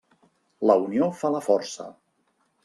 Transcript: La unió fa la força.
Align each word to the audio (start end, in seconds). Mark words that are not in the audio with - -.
La 0.71 0.75
unió 0.85 1.09
fa 1.19 1.31
la 1.35 1.43
força. 1.49 1.87